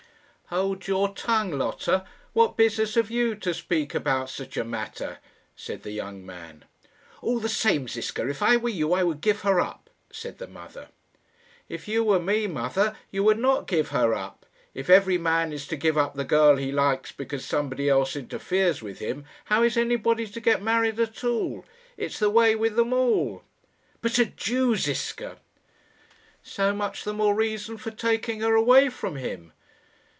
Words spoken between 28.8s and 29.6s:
from him."